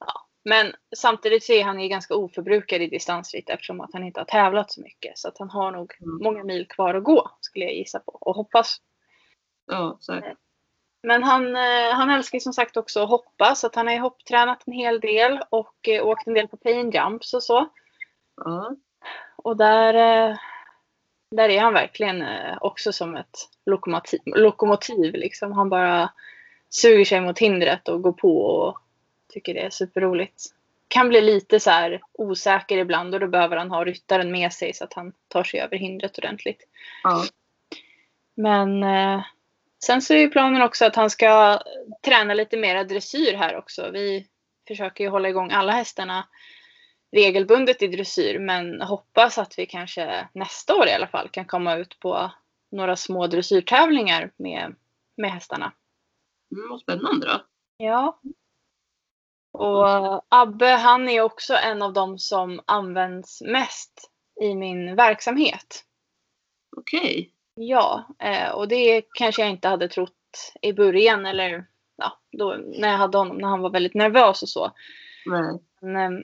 [0.00, 0.28] ja.
[0.44, 4.24] Men samtidigt så är han ju ganska oförbrukad i distansritt eftersom att han inte har
[4.24, 5.18] tävlat så mycket.
[5.18, 6.18] Så att han har nog Mm.
[6.22, 8.76] många mil kvar att gå skulle jag gissa på och hoppas.
[9.66, 10.38] ja, säkert.
[11.02, 14.00] Men han, eh, han älskar som sagt också att hoppa så att han har ju
[14.00, 17.68] hopptränat en hel del och eh, åkt en del på pain jumps och så.
[18.36, 18.76] Ja,
[19.36, 20.36] Och där, eh,
[21.30, 22.24] där är han verkligen
[22.60, 24.20] också som ett lokomotiv.
[24.24, 25.52] lokomotiv liksom.
[25.52, 26.10] Han bara
[26.70, 28.78] suger sig mot hindret och går på och
[29.32, 30.42] tycker det är superroligt.
[30.88, 34.74] Kan bli lite så här osäker ibland och då behöver han ha ryttaren med sig
[34.74, 36.68] så att han tar sig över hindret ordentligt.
[37.02, 37.24] ja,
[38.34, 38.84] Men
[39.84, 41.60] sen så är ju planen också att han ska
[42.04, 43.90] träna lite mera dressyr här också.
[43.90, 44.26] Vi
[44.68, 46.26] försöker ju hålla igång alla hästarna
[47.12, 51.76] regelbundet i dressyr men hoppas att vi kanske nästa år i alla fall kan komma
[51.76, 52.30] ut på
[52.70, 54.74] några små dressyrtävlingar med,
[55.16, 55.72] med hästarna.
[56.52, 57.44] Mm, vad spännande då.
[57.76, 58.20] Ja.
[59.52, 65.84] Och Abbe han är också en av de som används mest i min verksamhet.
[66.76, 67.32] Okej.
[67.54, 71.64] Ja, eh, och det kanske jag inte hade trott i början eller
[71.96, 74.72] ja, då, när jag hade honom när han var väldigt nervös och så.
[75.26, 75.60] Nej.
[75.80, 76.22] Men, eh,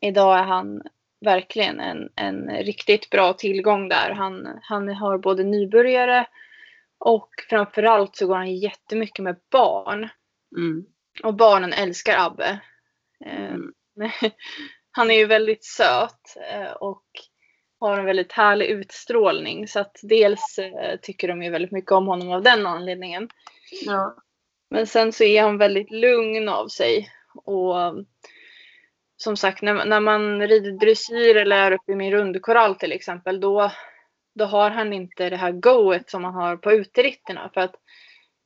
[0.00, 0.82] idag är han
[1.20, 4.10] verkligen en, en riktigt bra tillgång där.
[4.10, 6.26] Han, han har både nybörjare
[6.98, 10.08] och framförallt så går han jättemycket med barn.
[10.56, 10.86] Mm.
[11.22, 12.60] Och barnen älskar Abbe.
[13.24, 13.56] Eh,
[13.98, 14.10] Mm.
[14.90, 17.04] han är ju väldigt söt eh, och
[17.80, 19.68] har en väldigt härlig utstrålning.
[19.68, 23.28] Så att dels eh, tycker de ju väldigt mycket om honom av den anledningen.
[23.84, 24.16] Ja.
[24.70, 27.08] Men sen så är han väldigt lugn av sig.
[27.44, 27.74] Och
[29.16, 33.40] som sagt, när, när man rider dressyr eller är uppe i min rundkorall till exempel,
[33.40, 33.70] då,
[34.34, 37.50] då har han inte det här goet som man har på uteritterna.
[37.54, 37.74] För att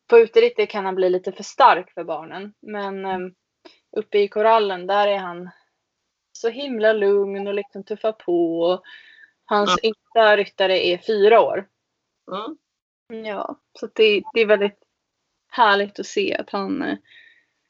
[0.07, 2.55] på uteritter kan han bli lite för stark för barnen.
[2.61, 3.19] Men eh,
[3.97, 5.51] uppe i korallen, där är han
[6.33, 8.61] så himla lugn och liksom tuffar på.
[8.61, 8.83] Och
[9.53, 11.69] hans yngsta ryttare är fyra år.
[12.27, 12.57] Ja.
[13.25, 14.79] Ja, så det, det är väldigt
[15.49, 16.97] härligt att se att han,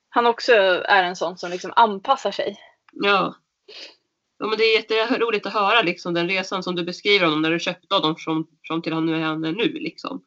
[0.08, 0.52] han också
[0.84, 2.56] är en sån som liksom anpassar sig.
[2.92, 3.34] Ja.
[4.38, 7.50] Ja men det är jätteroligt att höra liksom den resan som du beskriver honom när
[7.50, 10.24] du köpte honom från, från till han nu är han nu liksom.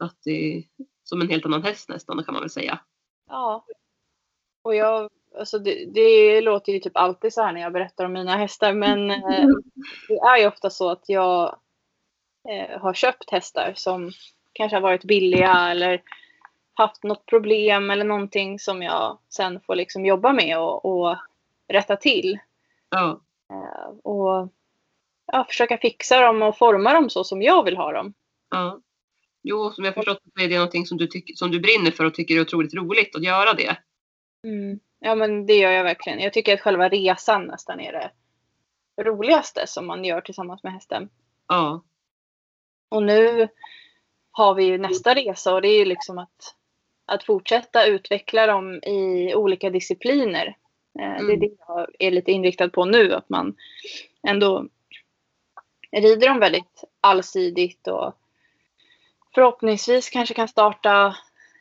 [0.00, 0.64] Att det är
[1.04, 2.80] som en helt annan häst nästan kan man väl säga.
[3.28, 3.66] Ja.
[4.62, 8.12] Och jag, alltså det, det låter ju typ alltid så här när jag berättar om
[8.12, 9.18] mina hästar men eh,
[10.08, 11.58] det är ju ofta så att jag
[12.48, 14.12] eh, har köpt hästar som
[14.52, 16.02] kanske har varit billiga eller
[16.74, 21.16] haft något problem eller någonting som jag sen får liksom jobba med och, och
[21.68, 22.38] rätta till.
[23.50, 24.48] Eh, och
[25.26, 28.14] ja, försöka fixa dem och forma dem så som jag vill ha dem.
[28.50, 28.80] ja.
[29.48, 32.14] Jo, som jag förstått så är det någonting som du, som du brinner för och
[32.14, 33.76] tycker är otroligt roligt att göra det.
[34.46, 34.80] Mm.
[34.98, 36.20] Ja men det gör jag verkligen.
[36.20, 38.10] Jag tycker att själva resan nästan är det
[39.02, 41.08] roligaste som man gör tillsammans med hästen.
[41.48, 41.82] Ja.
[42.88, 43.48] Och nu
[44.30, 46.54] har vi ju nästa resa och det är ju liksom att,
[47.06, 50.46] att fortsätta utveckla dem i olika discipliner.
[50.98, 51.40] Eh, Det är Mm.
[51.40, 53.56] det jag är lite inriktad på nu, att man
[54.28, 54.68] ändå
[55.92, 58.14] rider dem väldigt allsidigt och
[59.34, 61.16] förhoppningsvis kanske kan starta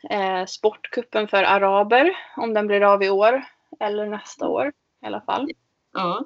[0.09, 3.43] eh, sportkuppen för araber om den blir av i år
[3.79, 4.67] eller nästa år
[5.01, 5.49] i alla fall.
[5.93, 6.25] Ja.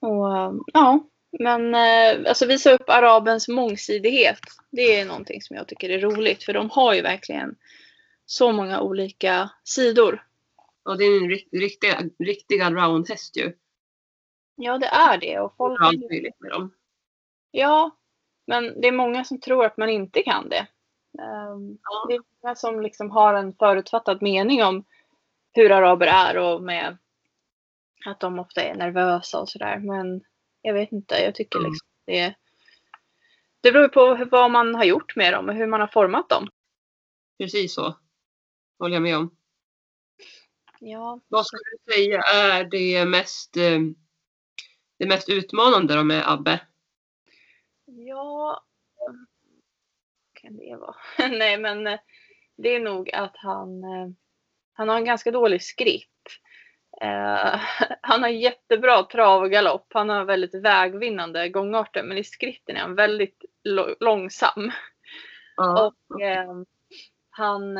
[0.00, 1.00] Och, ja,
[1.38, 4.40] men eh, alltså visa upp arabens mångsidighet.
[4.70, 7.56] Det är någonting som jag tycker är roligt för de har ju verkligen
[8.26, 10.26] så många olika sidor.
[10.84, 13.52] Ja, det är en rikt- riktig, riktig allround-häst ju.
[14.56, 15.38] Ja, det är det.
[15.40, 16.74] Och folk, För allt möjligt med dem.
[17.50, 17.90] ja,
[18.46, 20.66] men det är många som tror att man inte kan det.
[21.18, 21.78] Ehm.
[22.08, 24.84] Det är många som liksom har en förutfattad mening om
[25.52, 26.96] hur araber är och med
[28.06, 29.78] att de ofta är nervösa och sådär.
[29.78, 30.24] Men
[30.62, 31.70] jag vet inte, jag tycker Mm.
[31.70, 32.34] liksom det
[33.60, 36.28] det beror på hur, vad man har gjort med dem och hur man har format
[36.28, 36.48] dem.
[37.38, 37.94] Precis så.
[38.78, 39.36] Håller jag med om.
[40.80, 43.78] Ja, Vad skulle du säga är det mest, eh,
[44.98, 46.60] det mest utmanande då med Abbe?
[47.84, 48.62] ja
[50.42, 50.94] kan det vara?
[51.30, 51.98] Nej, men eh,
[52.56, 54.08] det är nog att han, eh,
[54.72, 56.08] han har en ganska dålig skript.
[57.00, 57.60] Eh,
[58.00, 59.86] han har jättebra trav och galopp.
[59.94, 63.44] Han har väldigt vägvinnande gångarter, men i skripten är han väldigt
[64.00, 64.72] långsam.
[65.56, 65.86] Ja.
[65.86, 66.20] Och
[67.30, 67.78] han,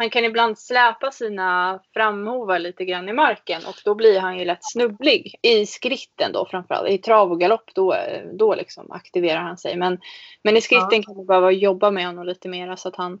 [0.00, 4.44] han kan ibland släpa sina framhovar lite grann i marken och då blir han ju
[4.44, 5.34] lätt snubblig.
[5.42, 6.88] I skritten då framförallt.
[6.88, 7.96] I trav och galopp då,
[8.38, 9.76] då liksom aktiverar han sig.
[9.76, 10.00] Men,
[10.42, 11.02] men i skritten Ja.
[11.02, 13.20] kan man behöva jobba med honom lite mer så att han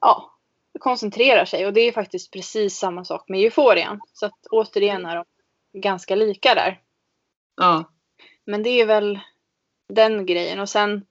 [0.00, 0.34] ja,
[0.80, 1.66] koncentrerar sig.
[1.66, 4.00] Och det är faktiskt precis samma sak med euforian.
[4.12, 5.24] Så att återigen är de
[5.80, 6.80] ganska lika där.
[7.56, 7.84] ja.
[8.44, 9.18] Men det är väl
[9.88, 10.60] den grejen.
[10.60, 11.06] Och sen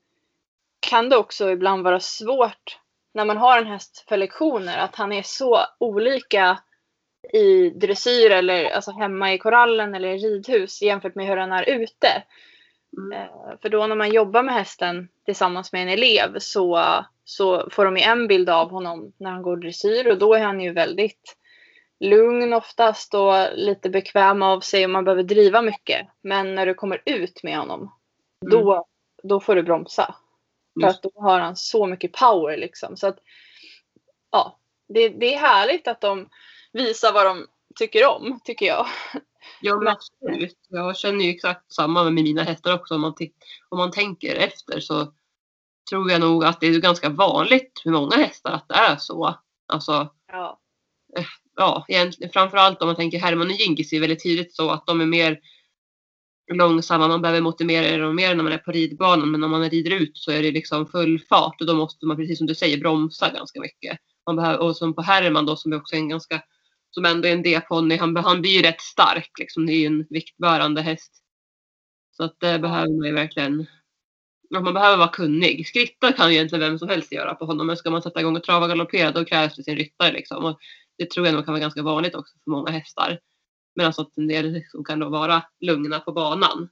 [0.80, 2.80] kan det också ibland vara svårt
[3.14, 6.60] när man har en häst för lektioner att han är så olika
[7.34, 11.70] i dressyr eller alltså hemma i korallen eller i ridhus jämfört med hur han är
[11.70, 12.24] ute.
[12.98, 13.22] Mm.
[13.22, 16.84] Eh, För då när man jobbar med hästen tillsammans med en elev så,
[17.24, 20.44] så får de ju en bild av honom när han går dressyr och då är
[20.44, 21.36] han ju väldigt
[22.00, 26.08] lugn oftast och lite bekväm av sig och man behöver driva mycket.
[26.22, 27.92] Men när du kommer ut med honom
[28.52, 28.86] då,
[29.24, 30.16] då får du bromsa.
[30.82, 32.98] För att då har han så mycket power liksom.
[32.98, 33.18] Så att,
[34.32, 34.60] ja,
[34.94, 36.30] det, det är härligt att de
[36.72, 38.88] visar vad de tycker om, tycker jag.
[39.62, 40.58] Ja men absolut.
[40.70, 42.96] Jag känner ju exakt samma med mina hästar också.
[42.96, 43.14] Om man,
[43.70, 45.14] om man tänker efter så
[45.90, 49.36] tror jag nog att det är ganska vanligt med många hästar att det är så.
[49.68, 50.60] Alltså, Ja.
[51.56, 55.02] ja, egentligen, framförallt om man tänker Herman och Gingis är väldigt tydligt så att de
[55.02, 55.40] är mer
[56.56, 57.08] långsamma.
[57.08, 59.32] Man behöver motivera dem mer när man är på ridbanan.
[59.32, 62.18] Men när man rider ut så är det liksom full fart och då måste man
[62.18, 63.98] precis som du säger bromsa ganska mycket.
[64.26, 66.42] Man behöver, och som på Herman då som är också en ganska
[66.92, 67.98] som ändå är en D-ponny.
[67.98, 69.66] Han, han blir ju rätt stark liksom.
[69.66, 71.12] Det är ju en viktbärande häst.
[72.12, 73.66] Så att det behöver man ju verkligen.
[74.50, 75.68] Man behöver vara kunnig.
[75.68, 77.68] Skritta kan ju egentligen vem som helst göra på honom.
[77.68, 80.46] Men ska man sätta igång och trava och galoppera då krävs det sin ryttare liksom.
[80.46, 80.60] Och
[80.98, 83.20] det tror jag nog kan vara ganska vanligt också för många hästar.
[83.76, 86.70] Medan att en del liksom kan då vara lugna på banan.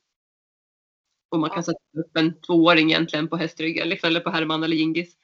[1.30, 4.76] Och man kan sätta upp en tvååring egentligen på hästryggen liksom, eller på Herman eller
[4.76, 5.18] Gingis.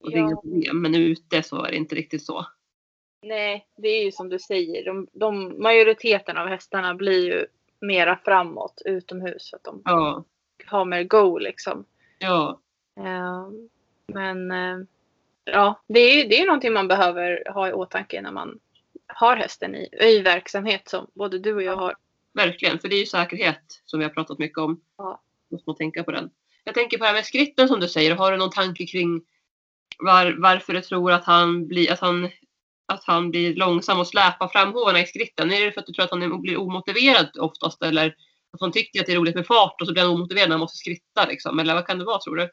[0.00, 0.26] Och det är Ja.
[0.26, 0.82] inga problem.
[0.82, 2.46] Men ute så är det inte riktigt så.
[3.22, 4.84] Nej, det är ju som du säger.
[4.84, 7.46] De, de, majoriteten av hästarna blir ju
[7.80, 10.24] mera framåt utomhus för att de Ja,
[10.66, 11.84] har mer go liksom.
[12.18, 12.58] ja,
[12.96, 13.48] Eh,
[14.06, 14.86] men eh,
[15.44, 18.58] ja, det är ju det är någonting man behöver ha i åtanke när man
[19.14, 21.94] har hästen i, i verksamhet som både du och jag har.
[22.34, 22.78] verkligen.
[22.78, 24.80] För det är ju säkerhet som vi har pratat mycket om.
[24.98, 25.22] Ja.
[25.50, 26.30] Måste man tänka på den.
[26.64, 28.14] Jag tänker på det här med skritten som du säger.
[28.14, 29.22] Har du någon tanke kring
[29.98, 32.30] var, varför du tror att han blir, att han,
[32.86, 35.52] att han blir långsam och släpar fram hovarna i skritten?
[35.52, 38.06] Är det för att du tror att han blir omotiverad oftast eller
[38.52, 40.54] att han tycker att det är roligt med fart och så blir han omotiverad när
[40.54, 41.58] han måste skritta liksom?
[41.58, 42.50] Eller vad kan det vara tror du?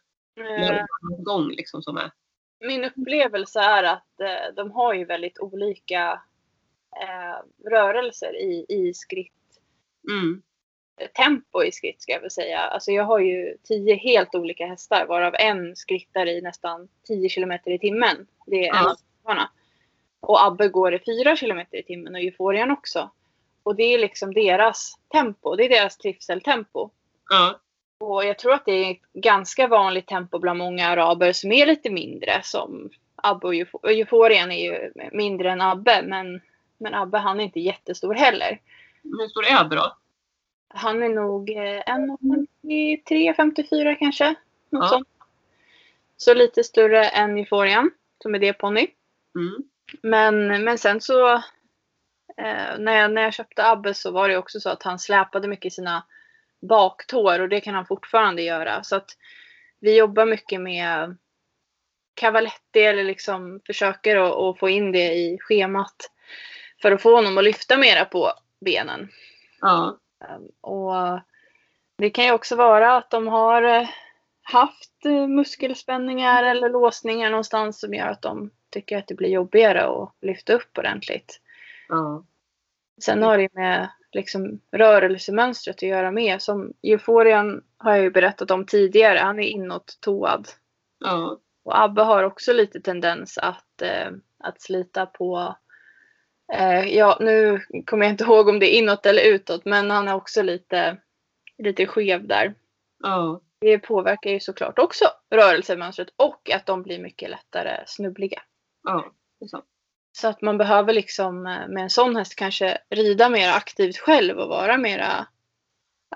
[1.10, 2.12] Någon gång liksom som är?
[2.60, 6.22] min upplevelse är att eh, de har ju väldigt olika
[7.02, 9.34] eh, rörelser i, i skritt.
[10.10, 10.42] Mm.
[11.18, 12.60] tempo i skritt ska jag väl säga.
[12.60, 17.72] Alltså jag har ju tio helt olika hästar varav en skrittar i nästan 10 kilometer
[17.72, 18.28] i timmen.
[18.46, 18.84] Det är en Ja.
[18.84, 19.50] av hästarna.
[20.20, 23.12] Och Abbe går i 4 kilometer i timmen och Euforian också.
[23.64, 25.56] Och det är liksom deras tempo.
[25.56, 26.90] Det är deras trivseltempo.
[27.30, 27.60] Ja,
[28.00, 31.66] Och jag tror att det är ett ganska vanligt tempo bland många araber som är
[31.66, 32.42] lite mindre.
[32.44, 36.02] Som Abbe och Euforian är ju mindre än Abbe.
[36.04, 36.42] Men,
[36.80, 38.62] men Abbe han är inte jättestor heller.
[39.04, 39.96] hur stor är Abbe då?
[40.68, 44.30] Han är nog eh, 1,53, 54 kanske.
[44.70, 44.88] Något Ja.
[44.90, 45.08] sånt.
[46.18, 47.92] Så lite större än Euforian,
[48.24, 48.88] som är det ponny.
[49.36, 49.64] Mm.
[50.02, 51.34] Men, men sen så
[52.38, 55.48] eh, när, jag, när jag köpte Abbe så var det också så att han släpade
[55.48, 56.04] mycket sina
[56.62, 58.84] baktår och det kan han fortfarande göra.
[58.84, 59.10] Så att
[59.80, 61.18] vi jobbar mycket med
[62.14, 65.96] cavaletti eller liksom försöker att, att få in det i schemat
[66.82, 69.10] för att få honom att lyfta mera på benen.
[69.62, 69.98] Ja,
[70.36, 71.20] Um, Och
[71.98, 73.90] det kan ju också vara att de har eh,
[74.42, 79.86] haft eh, muskelspänningar eller låsningar någonstans som gör att de tycker att det blir jobbigare
[79.88, 81.42] att lyfta upp ordentligt.
[81.90, 82.24] ja,
[83.02, 86.42] Sen har det med liksom rörelsemönstret att göra med.
[86.42, 89.20] Som Euforian har jag ju berättat om tidigare.
[89.20, 90.48] Han är inåt-toad.
[91.00, 95.56] ja, Och Abbe har också lite tendens att, eh, att slita på
[96.88, 100.16] Ja, nu kommer jag inte ihåg om det är inåt eller utåt, men han är
[100.16, 100.98] också lite,
[101.58, 102.56] lite skev där.
[103.04, 108.42] ja, Det påverkar ju såklart också rörelsemönstret och att de blir mycket lättare snubbliga.
[108.84, 109.12] ja,
[109.52, 109.66] sant.
[110.12, 114.38] Så att man behöver liksom eh, med en sån häst kanske rida mer aktivt själv
[114.38, 115.28] och vara mera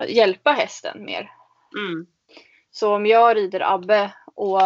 [0.07, 1.31] hjälpa hästen mer.
[1.77, 2.05] Mm.
[2.71, 4.61] Så om jag rider Abbe och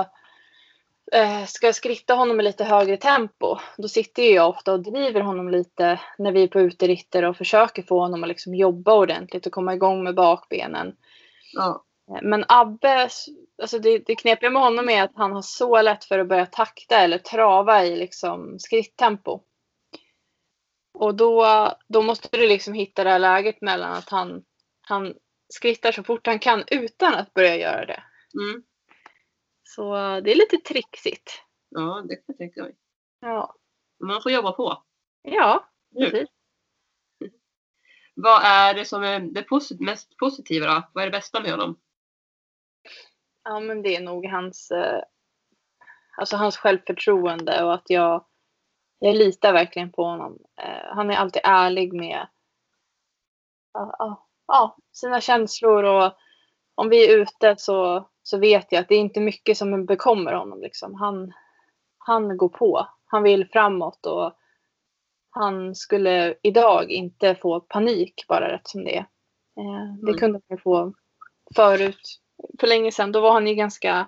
[1.12, 5.50] eh, ska skritta honom med lite högre tempo, då sitter jag ofta och driver honom
[5.50, 9.52] lite när vi är på uteritter och försöker få honom att liksom jobba ordentligt och
[9.52, 10.96] komma igång med bakbenen.
[11.54, 13.10] Ja, Eh, Men Abbe,
[13.62, 16.46] alltså det, det knepiga med honom är att han har så lätt för att börja
[16.46, 19.42] takta eller trava i liksom skritttempo.
[20.94, 21.46] Och då,
[21.88, 24.44] då måste du liksom hitta det här läget mellan att han,
[24.82, 25.14] han
[25.50, 28.04] skrittar så fort han kan utan att börja göra det.
[28.34, 28.64] mm.
[29.76, 31.44] Så det är lite trixigt.
[31.70, 32.76] ja, det kan jag tänka mig.
[33.20, 33.56] Ja,
[34.00, 34.84] Man får jobba på.
[35.22, 36.30] ja precis.
[38.16, 40.84] Vad är det som är det posit- mest positiva då?
[40.94, 41.80] Vad är det bästa med honom?
[43.44, 45.02] Ja, men det är nog hans, eh,
[46.18, 48.26] alltså hans självförtroende och att jag,
[49.00, 50.38] jag litar verkligen på honom.
[50.62, 52.28] Eh, han är alltid ärlig med
[54.48, 56.18] ja, sina känslor och
[56.76, 60.34] om vi är ute så, så vet jag att det är inte mycket som bekommer
[60.34, 60.62] honom.
[60.62, 60.96] Liksom.
[60.96, 61.34] Han,
[61.98, 62.88] han går på.
[63.06, 64.34] Han vill framåt och
[65.30, 69.06] han skulle idag inte få panik bara rätt som det är.
[69.60, 70.18] Eh, det Mm.
[70.20, 70.94] kunde han få
[71.56, 72.20] förut
[72.60, 73.12] för länge sedan.
[73.12, 74.08] Då var han ju ganska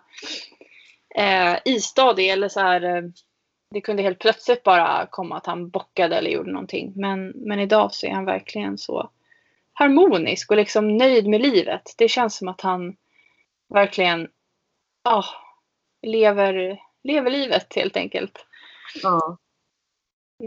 [1.15, 2.81] eh, istadig eller så här.
[2.81, 3.03] Eh,
[3.71, 6.93] det kunde helt plötsligt bara komma att han bockade eller gjorde någonting.
[6.95, 9.09] Men, men idag så är han verkligen så
[9.73, 11.93] harmonisk och liksom nöjd med livet.
[11.97, 12.95] Det känns som att han
[13.69, 14.27] verkligen
[15.09, 15.25] oh,
[16.01, 18.45] lever, lever livet helt enkelt.
[19.03, 19.37] Ja.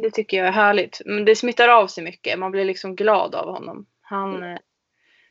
[0.03, 1.01] Det tycker jag är härligt.
[1.05, 2.39] Men det smittar av sig mycket.
[2.39, 3.87] Man blir liksom glad av honom.
[4.01, 4.59] Han, mm.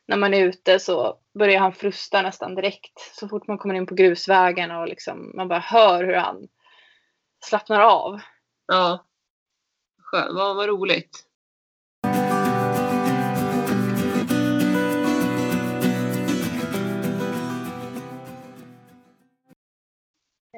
[0.06, 3.00] När man är ute så börjar han frusta nästan direkt.
[3.20, 6.48] Så fort man kommer in på grusvägen och liksom, man bara hör hur han
[7.46, 8.20] slappnar av.
[8.68, 9.06] Ja.
[10.04, 10.36] Skönt.
[10.36, 11.31] Vad, vad roligt.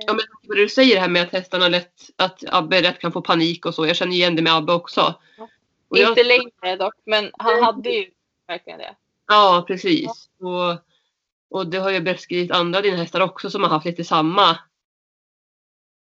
[0.08, 3.22] Ja, men vad du säger här med att hästarna lätt, att Abbe lätt kan få
[3.22, 3.88] panik och så.
[3.88, 5.16] Jag känner igen det med Abbe också.
[5.38, 6.10] Ja.
[6.10, 6.28] Inte jag...
[6.28, 8.12] längre dock, men han hade ju
[8.47, 8.95] verkligen det.
[9.28, 10.30] Ja, precis.
[10.39, 10.80] Och,
[11.49, 14.58] och det har ju beskrivit andra dina hästar också som har haft lite samma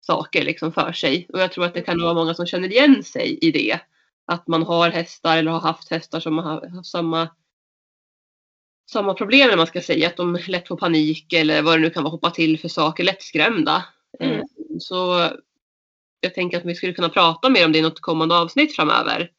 [0.02, 1.28] saker liksom för sig.
[1.34, 3.80] Och jag tror att det kan vara många som känner igen sig i det.
[4.26, 7.30] Att man har hästar eller har haft hästar som har haft samma
[8.92, 10.08] samma problem eller man ska säga.
[10.08, 13.04] Att de lätt får panik eller vad det nu kan vara, hoppa till för saker,
[13.04, 13.86] lättskrämda.
[14.20, 14.40] Mm.
[14.40, 14.44] Eh,
[14.80, 15.30] så
[16.20, 19.32] jag tänker att vi skulle kunna prata mer om det i något kommande avsnitt framöver.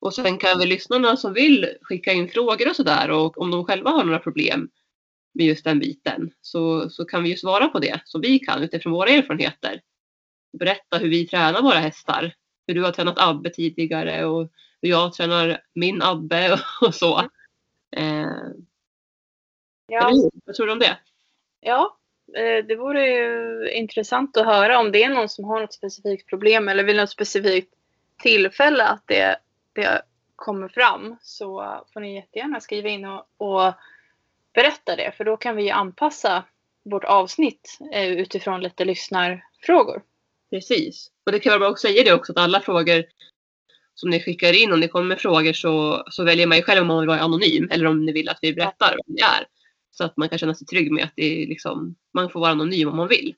[0.00, 3.64] Och sen kan väl lyssnarna som vill skicka in frågor och sådär och om de
[3.64, 4.68] själva har några problem
[5.34, 8.62] med just den biten så, så kan vi ju svara på det som vi kan
[8.62, 9.80] utifrån våra erfarenheter.
[10.58, 12.34] Berätta hur vi tränar våra hästar.
[12.66, 16.58] Hur du har tränat Abbe tidigare och hur jag tränar min Abbe och,
[16.88, 17.18] och så.
[17.96, 18.26] Eh,
[19.86, 20.12] Ja.
[20.44, 20.98] Vad tror du om det?
[21.60, 21.96] Ja,
[22.36, 26.28] eh, det vore ju intressant att höra om det är någon som har något specifikt
[26.28, 27.74] problem eller vid något specifikt
[28.22, 29.36] tillfälle att det,
[29.72, 30.02] det
[30.36, 33.74] kommer fram så får ni jättegärna skriva in och, och
[34.54, 36.44] berätta det för då kan vi anpassa
[36.84, 40.02] vårt avsnitt eh, utifrån lite lyssnarfrågor.
[40.50, 41.10] Precis.
[41.26, 43.04] Och det kan jag bara också säga det också att alla frågor
[43.94, 46.80] som ni skickar in, om ni kommer med frågor så, så väljer man ju själv
[46.80, 49.46] om man vill vara anonym eller om ni vill att vi berättar vem ni är.
[49.98, 52.50] Så att man kan känna sig trygg med att det är liksom, man får vara
[52.50, 53.34] anonym om man vill.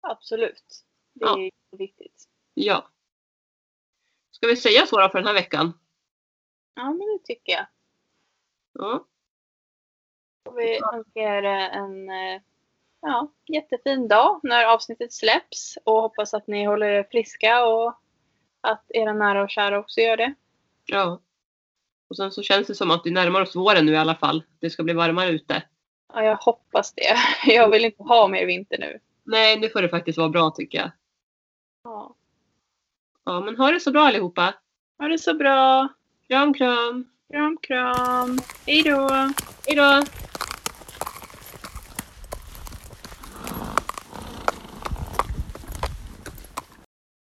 [0.00, 0.84] Absolut.
[1.12, 1.50] Det är ja.
[1.78, 2.28] viktigt.
[2.54, 2.88] Ja.
[4.30, 5.72] Ska vi säga så då för den här veckan?
[6.74, 7.66] Ja, men det tycker jag.
[8.72, 9.06] Ja.
[10.44, 12.08] Och vi önskar er en
[13.00, 18.00] ja, jättefin dag när avsnittet släpps och hoppas att ni håller er friska och
[18.60, 20.34] att era nära och kära också gör det.
[20.84, 21.20] Ja.
[22.14, 24.42] Och sen så känns det som att vi närmar oss våren nu i alla fall.
[24.60, 25.62] Det ska bli varmare ute.
[26.12, 27.16] Ja, jag hoppas det.
[27.52, 28.98] Jag vill inte ha mer vinter nu.
[29.24, 30.90] Nej, nu får det faktiskt vara bra tycker jag.
[31.84, 32.14] Ja.
[33.24, 34.54] Ja, men ha det så bra allihopa.
[34.98, 35.88] Ha det så bra.
[36.28, 37.06] Kram, kram.
[37.32, 38.38] Kram, kram.
[38.66, 39.08] Hej då.
[39.66, 40.02] Hej då.